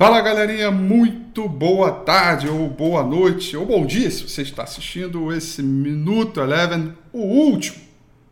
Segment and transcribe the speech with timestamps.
[0.00, 5.30] Fala galerinha, muito boa tarde, ou boa noite, ou bom dia se você está assistindo
[5.30, 7.76] esse Minuto Eleven, o último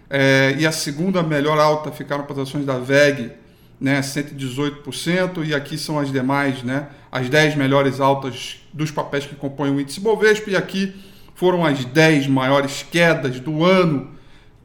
[0.10, 3.32] É, e a segunda melhor alta ficaram para as ações da VEG,
[3.80, 5.46] né, 118%.
[5.46, 9.80] E aqui são as demais, né, as 10 melhores altas dos papéis que compõem o
[9.80, 10.50] índice Bovespa.
[10.50, 10.94] E aqui
[11.34, 14.12] foram as 10 maiores quedas do ano.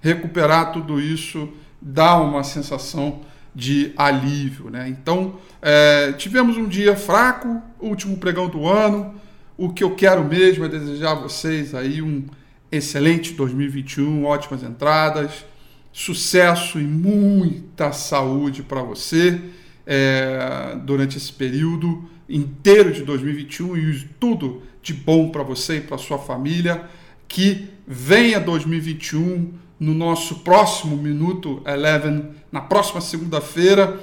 [0.00, 1.48] recuperar tudo isso
[1.80, 3.20] dá uma sensação
[3.54, 4.70] de alívio.
[4.70, 4.88] Né?
[4.88, 9.14] Então, é, tivemos um dia fraco, último pregão do ano.
[9.56, 12.24] O que eu quero mesmo é desejar a vocês aí um
[12.72, 15.44] excelente 2021, ótimas entradas,
[15.92, 19.40] sucesso e muita saúde para você
[19.86, 25.98] é, durante esse período inteiro de 2021 e tudo de bom para você e para
[25.98, 26.84] sua família.
[27.26, 33.98] Que venha 2021 no nosso próximo Minuto Eleven, na próxima segunda-feira,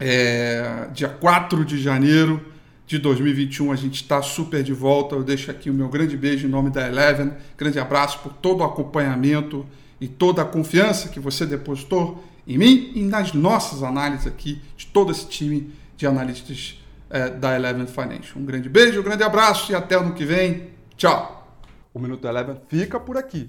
[0.00, 2.44] é, dia 4 de janeiro
[2.84, 3.70] de 2021.
[3.70, 5.14] A gente está super de volta.
[5.14, 7.32] Eu deixo aqui o meu grande beijo em nome da Eleven.
[7.56, 9.64] Grande abraço por todo o acompanhamento
[10.00, 14.86] e toda a confiança que você depositou em mim e nas nossas análises aqui de
[14.86, 18.36] todo esse time de analistas é, da Eleven Financial.
[18.36, 20.70] Um grande beijo, um grande abraço e até ano que vem.
[20.96, 21.56] Tchau!
[21.94, 23.48] O Minuto Eleven fica por aqui.